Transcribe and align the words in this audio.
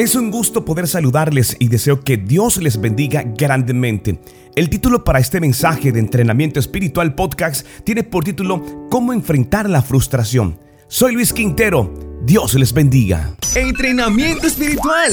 Es 0.00 0.14
un 0.14 0.30
gusto 0.30 0.64
poder 0.64 0.88
saludarles 0.88 1.54
y 1.58 1.68
deseo 1.68 2.00
que 2.00 2.16
Dios 2.16 2.56
les 2.56 2.80
bendiga 2.80 3.22
grandemente. 3.22 4.18
El 4.56 4.70
título 4.70 5.04
para 5.04 5.18
este 5.18 5.40
mensaje 5.40 5.92
de 5.92 6.00
entrenamiento 6.00 6.58
espiritual 6.58 7.14
podcast 7.14 7.66
tiene 7.84 8.02
por 8.02 8.24
título 8.24 8.88
¿Cómo 8.88 9.12
enfrentar 9.12 9.68
la 9.68 9.82
frustración? 9.82 10.58
Soy 10.88 11.12
Luis 11.12 11.34
Quintero. 11.34 11.92
Dios 12.24 12.54
les 12.54 12.72
bendiga. 12.72 13.34
Entrenamiento 13.54 14.46
espiritual. 14.46 15.12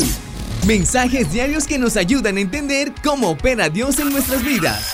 Mensajes 0.65 1.33
diarios 1.33 1.67
que 1.67 1.77
nos 1.77 1.97
ayudan 1.97 2.37
a 2.37 2.39
entender 2.39 2.93
cómo 3.03 3.31
opera 3.31 3.67
Dios 3.67 3.99
en 3.99 4.09
nuestras 4.09 4.41
vidas. 4.41 4.93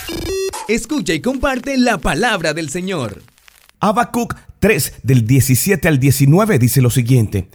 Escucha 0.68 1.14
y 1.14 1.22
comparte 1.22 1.78
la 1.78 2.00
palabra 2.00 2.56
del 2.56 2.72
Señor. 2.72 3.22
Habacuc 3.80 4.34
3 4.58 5.02
del 5.04 5.28
17 5.28 5.88
al 5.88 6.00
19 6.00 6.58
dice 6.58 6.82
lo 6.82 6.90
siguiente. 6.90 7.48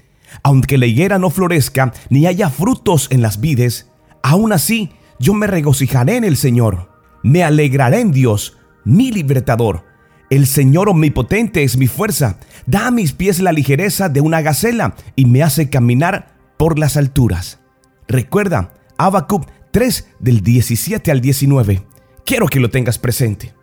Aunque 0.43 0.79
la 0.79 0.87
higuera 0.87 1.19
no 1.19 1.31
florezca, 1.31 1.93
ni 2.11 2.27
haya 2.27 2.51
frutos 2.51 3.09
en 3.11 3.23
las 3.23 3.41
vides, 3.41 3.91
aún 4.23 4.53
así 4.53 4.91
yo 5.19 5.35
me 5.35 5.47
regocijaré 5.47 6.17
en 6.17 6.25
el 6.25 6.37
Señor. 6.37 6.91
Me 7.23 7.43
alegraré 7.43 8.01
en 8.01 8.13
Dios, 8.13 8.57
mi 8.85 9.11
libertador. 9.11 9.85
El 10.31 10.47
Señor 10.47 10.89
omnipotente 10.89 11.63
es 11.63 11.77
mi 11.77 11.87
fuerza. 11.87 12.39
Da 12.67 12.89
a 12.89 12.91
mis 12.91 13.13
pies 13.13 13.41
la 13.41 13.53
ligereza 13.53 14.09
de 14.09 14.21
una 14.21 14.43
gacela 14.43 14.95
y 15.17 15.25
me 15.25 15.43
hace 15.43 15.71
caminar 15.71 16.37
por 16.59 16.79
las 16.79 16.97
alturas. 16.97 17.61
Recuerda, 18.07 18.75
Habacuc 18.99 19.49
3 19.71 20.09
del 20.21 20.43
17 20.43 21.11
al 21.11 21.21
19. 21.21 21.83
Quiero 22.25 22.47
que 22.47 22.61
lo 22.61 22.71
tengas 22.71 22.99
presente. 22.99 23.55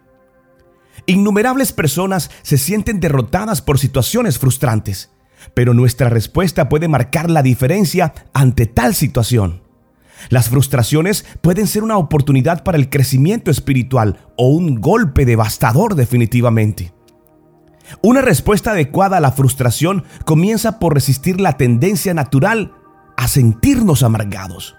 Innumerables 1.06 1.72
personas 1.72 2.32
se 2.42 2.58
sienten 2.58 3.00
derrotadas 3.00 3.62
por 3.62 3.78
situaciones 3.78 4.40
frustrantes 4.40 5.15
pero 5.54 5.74
nuestra 5.74 6.10
respuesta 6.10 6.70
puede 6.70 6.88
marcar 6.88 7.30
la 7.30 7.44
diferencia 7.44 8.14
ante 8.34 8.66
tal 8.66 8.96
situación. 8.96 9.62
Las 10.30 10.50
frustraciones 10.50 11.26
pueden 11.42 11.68
ser 11.68 11.84
una 11.84 11.98
oportunidad 11.98 12.64
para 12.64 12.78
el 12.78 12.90
crecimiento 12.90 13.52
espiritual 13.52 14.18
o 14.38 14.50
un 14.50 14.82
golpe 14.82 15.26
devastador 15.26 15.96
definitivamente. 15.96 16.94
Una 18.02 18.22
respuesta 18.22 18.72
adecuada 18.72 19.18
a 19.18 19.22
la 19.22 19.32
frustración 19.32 20.06
comienza 20.26 20.80
por 20.80 20.94
resistir 20.94 21.40
la 21.40 21.58
tendencia 21.58 22.14
natural 22.14 22.74
a 23.18 23.28
sentirnos 23.28 24.04
amargados. 24.04 24.76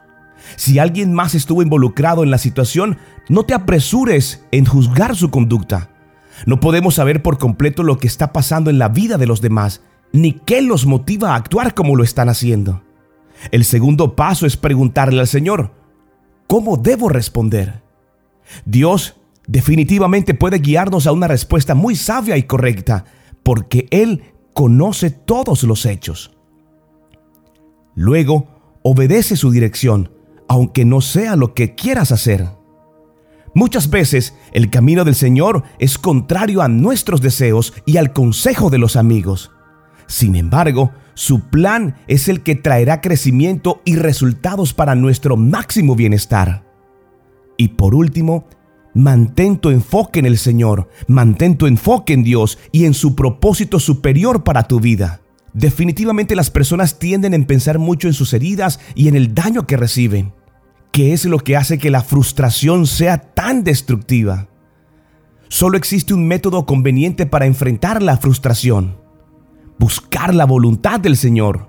Si 0.56 0.78
alguien 0.78 1.12
más 1.12 1.34
estuvo 1.34 1.62
involucrado 1.62 2.22
en 2.22 2.30
la 2.30 2.38
situación, 2.38 2.98
no 3.28 3.44
te 3.44 3.54
apresures 3.54 4.44
en 4.52 4.64
juzgar 4.64 5.16
su 5.16 5.30
conducta. 5.30 5.91
No 6.44 6.60
podemos 6.60 6.96
saber 6.96 7.22
por 7.22 7.38
completo 7.38 7.82
lo 7.82 7.98
que 7.98 8.06
está 8.06 8.32
pasando 8.32 8.70
en 8.70 8.78
la 8.78 8.88
vida 8.88 9.19
de 9.19 9.26
los 9.26 9.41
demás, 9.41 9.80
ni 10.12 10.32
qué 10.32 10.62
los 10.62 10.86
motiva 10.86 11.32
a 11.32 11.36
actuar 11.36 11.74
como 11.74 11.96
lo 11.96 12.04
están 12.04 12.28
haciendo. 12.28 12.82
El 13.50 13.64
segundo 13.64 14.16
paso 14.16 14.46
es 14.46 14.56
preguntarle 14.56 15.20
al 15.20 15.26
Señor, 15.26 15.72
¿cómo 16.46 16.76
debo 16.76 17.08
responder? 17.08 17.82
Dios 18.64 19.16
definitivamente 19.46 20.34
puede 20.34 20.58
guiarnos 20.58 21.06
a 21.06 21.12
una 21.12 21.28
respuesta 21.28 21.74
muy 21.74 21.96
sabia 21.96 22.36
y 22.36 22.44
correcta, 22.44 23.04
porque 23.42 23.86
Él 23.90 24.22
conoce 24.52 25.10
todos 25.10 25.62
los 25.62 25.86
hechos. 25.86 26.32
Luego, 27.94 28.78
obedece 28.82 29.36
su 29.36 29.50
dirección, 29.50 30.10
aunque 30.48 30.84
no 30.84 31.00
sea 31.00 31.36
lo 31.36 31.54
que 31.54 31.74
quieras 31.74 32.12
hacer. 32.12 32.48
Muchas 33.54 33.88
veces 33.88 34.34
el 34.52 34.70
camino 34.70 35.04
del 35.04 35.14
Señor 35.14 35.62
es 35.78 35.98
contrario 35.98 36.60
a 36.60 36.68
nuestros 36.68 37.22
deseos 37.22 37.72
y 37.86 37.96
al 37.96 38.12
consejo 38.12 38.68
de 38.68 38.78
los 38.78 38.96
amigos. 38.96 39.50
Sin 40.06 40.36
embargo, 40.36 40.92
su 41.14 41.40
plan 41.48 41.96
es 42.08 42.28
el 42.28 42.42
que 42.42 42.54
traerá 42.54 43.00
crecimiento 43.00 43.80
y 43.84 43.96
resultados 43.96 44.74
para 44.74 44.94
nuestro 44.94 45.36
máximo 45.36 45.96
bienestar. 45.96 46.64
Y 47.56 47.68
por 47.68 47.94
último, 47.94 48.46
mantén 48.94 49.56
tu 49.56 49.70
enfoque 49.70 50.18
en 50.18 50.26
el 50.26 50.38
Señor, 50.38 50.88
mantén 51.08 51.56
tu 51.56 51.66
enfoque 51.66 52.12
en 52.12 52.22
Dios 52.22 52.58
y 52.70 52.84
en 52.84 52.94
su 52.94 53.14
propósito 53.16 53.81
superior 53.81 54.44
para 54.44 54.64
tu 54.64 54.78
vida. 54.78 55.22
Definitivamente 55.54 56.36
las 56.36 56.50
personas 56.50 56.98
tienden 56.98 57.34
a 57.34 57.47
pensar 57.47 57.78
mucho 57.78 58.08
en 58.08 58.14
sus 58.14 58.34
heridas 58.34 58.78
y 58.94 59.08
en 59.08 59.16
el 59.16 59.34
daño 59.34 59.66
que 59.66 59.78
reciben, 59.78 60.34
que 60.92 61.14
es 61.14 61.25
lo 61.25 61.38
que 61.38 61.56
hace 61.56 61.78
que 61.78 61.91
la 61.91 62.02
frustración 62.02 62.86
sea 62.86 63.19
tan 63.32 63.64
destructiva. 63.64 64.48
Solo 65.48 65.78
existe 65.78 66.12
un 66.12 66.28
método 66.28 66.66
conveniente 66.66 67.25
para 67.25 67.47
enfrentar 67.47 68.02
la 68.02 68.19
frustración 68.19 69.06
buscar 69.78 70.34
la 70.34 70.44
voluntad 70.44 71.00
del 71.00 71.16
Señor. 71.16 71.69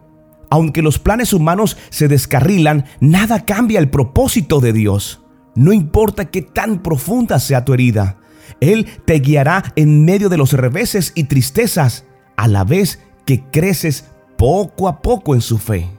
Aunque 0.50 0.82
los 0.82 1.00
planes 1.00 1.34
humanos 1.34 1.78
se 1.90 2.08
descarrilan, 2.08 2.86
nada 3.00 3.46
cambia 3.46 3.80
el 3.80 3.90
propósito 3.90 4.60
de 4.60 4.74
Dios. 4.74 5.22
No 5.56 5.74
importa 5.74 6.26
qué 6.26 6.42
tan 6.42 6.82
profunda 6.82 7.40
sea 7.40 7.66
tu 7.66 7.74
herida, 7.74 8.18
Él 8.62 8.88
te 9.06 9.20
guiará 9.20 9.74
en 9.76 10.06
medio 10.06 10.30
de 10.30 10.38
los 10.38 10.54
reveses 10.54 11.12
y 11.16 11.26
tristezas, 11.26 12.06
a 12.38 12.48
la 12.48 12.64
vez 12.64 13.02
que 13.26 13.44
creces 13.44 14.06
poco 14.38 14.88
a 14.88 15.02
poco 15.02 15.34
en 15.34 15.42
su 15.42 15.58
fe. 15.58 15.90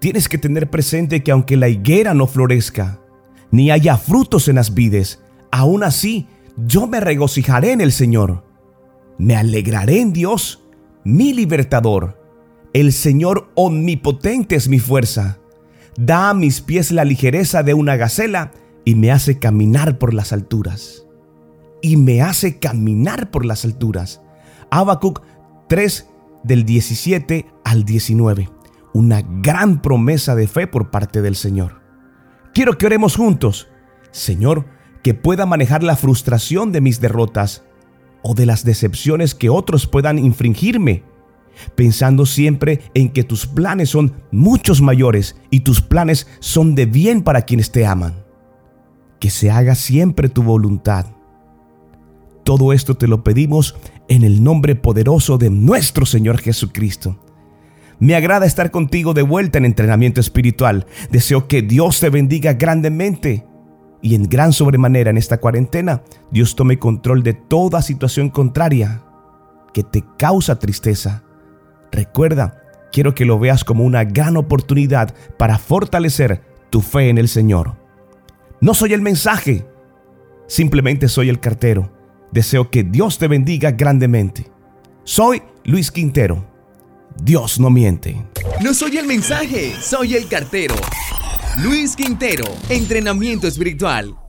Tienes 0.00 0.28
que 0.28 0.38
tener 0.38 0.68
presente 0.68 1.22
que 1.22 1.30
aunque 1.30 1.56
la 1.56 1.68
higuera 1.68 2.14
no 2.14 2.26
florezca, 2.26 2.98
ni 3.50 3.70
haya 3.70 3.96
frutos 3.96 4.48
en 4.48 4.56
las 4.56 4.74
vides, 4.74 5.20
aún 5.50 5.84
así 5.84 6.26
yo 6.56 6.86
me 6.86 7.00
regocijaré 7.00 7.72
en 7.72 7.80
el 7.80 7.92
Señor. 7.92 8.44
Me 9.18 9.36
alegraré 9.36 10.00
en 10.00 10.12
Dios 10.12 10.64
mi 11.10 11.32
libertador. 11.32 12.18
El 12.72 12.92
Señor 12.92 13.50
omnipotente 13.54 14.56
es 14.56 14.68
mi 14.68 14.78
fuerza. 14.78 15.38
Da 15.96 16.30
a 16.30 16.34
mis 16.34 16.60
pies 16.60 16.92
la 16.92 17.04
ligereza 17.04 17.62
de 17.62 17.74
una 17.74 17.96
gacela 17.96 18.52
y 18.84 18.94
me 18.94 19.10
hace 19.10 19.38
caminar 19.38 19.98
por 19.98 20.14
las 20.14 20.32
alturas. 20.32 21.06
Y 21.82 21.96
me 21.96 22.22
hace 22.22 22.58
caminar 22.58 23.30
por 23.30 23.44
las 23.44 23.64
alturas. 23.64 24.22
Habacuc 24.70 25.22
3 25.68 26.08
del 26.44 26.64
17 26.64 27.46
al 27.64 27.84
19. 27.84 28.48
Una 28.92 29.22
gran 29.22 29.82
promesa 29.82 30.34
de 30.34 30.46
fe 30.46 30.66
por 30.66 30.90
parte 30.90 31.22
del 31.22 31.36
Señor. 31.36 31.80
Quiero 32.54 32.78
que 32.78 32.86
oremos 32.86 33.16
juntos. 33.16 33.68
Señor, 34.12 34.66
que 35.02 35.14
pueda 35.14 35.46
manejar 35.46 35.82
la 35.82 35.96
frustración 35.96 36.72
de 36.72 36.80
mis 36.80 37.00
derrotas 37.00 37.64
o 38.22 38.34
de 38.34 38.46
las 38.46 38.64
decepciones 38.64 39.34
que 39.34 39.50
otros 39.50 39.86
puedan 39.86 40.18
infringirme, 40.18 41.02
pensando 41.74 42.26
siempre 42.26 42.80
en 42.94 43.10
que 43.10 43.24
tus 43.24 43.46
planes 43.46 43.90
son 43.90 44.14
muchos 44.30 44.80
mayores 44.80 45.36
y 45.50 45.60
tus 45.60 45.80
planes 45.80 46.26
son 46.40 46.74
de 46.74 46.86
bien 46.86 47.22
para 47.22 47.42
quienes 47.42 47.70
te 47.70 47.86
aman. 47.86 48.24
Que 49.18 49.30
se 49.30 49.50
haga 49.50 49.74
siempre 49.74 50.28
tu 50.28 50.42
voluntad. 50.42 51.06
Todo 52.44 52.72
esto 52.72 52.96
te 52.96 53.06
lo 53.06 53.22
pedimos 53.22 53.76
en 54.08 54.24
el 54.24 54.42
nombre 54.42 54.74
poderoso 54.74 55.38
de 55.38 55.50
nuestro 55.50 56.06
Señor 56.06 56.38
Jesucristo. 56.38 57.18
Me 57.98 58.14
agrada 58.14 58.46
estar 58.46 58.70
contigo 58.70 59.12
de 59.12 59.20
vuelta 59.20 59.58
en 59.58 59.66
entrenamiento 59.66 60.22
espiritual. 60.22 60.86
Deseo 61.10 61.48
que 61.48 61.60
Dios 61.60 62.00
te 62.00 62.08
bendiga 62.08 62.54
grandemente 62.54 63.44
y 64.02 64.14
en 64.14 64.24
gran 64.24 64.52
sobremanera 64.52 65.10
en 65.10 65.18
esta 65.18 65.38
cuarentena, 65.38 66.02
Dios 66.30 66.56
tome 66.56 66.78
control 66.78 67.22
de 67.22 67.34
toda 67.34 67.82
situación 67.82 68.30
contraria 68.30 69.02
que 69.72 69.82
te 69.82 70.04
causa 70.18 70.58
tristeza. 70.58 71.22
Recuerda, 71.92 72.62
quiero 72.92 73.14
que 73.14 73.24
lo 73.24 73.38
veas 73.38 73.64
como 73.64 73.84
una 73.84 74.04
gran 74.04 74.36
oportunidad 74.36 75.14
para 75.36 75.58
fortalecer 75.58 76.42
tu 76.70 76.80
fe 76.80 77.08
en 77.08 77.18
el 77.18 77.28
Señor. 77.28 77.76
No 78.60 78.74
soy 78.74 78.92
el 78.92 79.02
mensaje, 79.02 79.66
simplemente 80.46 81.08
soy 81.08 81.28
el 81.28 81.40
cartero. 81.40 81.90
Deseo 82.32 82.70
que 82.70 82.84
Dios 82.84 83.18
te 83.18 83.28
bendiga 83.28 83.72
grandemente. 83.72 84.50
Soy 85.04 85.42
Luis 85.64 85.90
Quintero. 85.90 86.44
Dios 87.22 87.58
no 87.58 87.70
miente. 87.70 88.24
No 88.62 88.72
soy 88.72 88.98
el 88.98 89.06
mensaje, 89.06 89.72
soy 89.80 90.14
el 90.14 90.28
cartero. 90.28 90.74
Luis 91.56 91.96
Quintero, 91.96 92.44
entrenamiento 92.68 93.46
espiritual. 93.46 94.19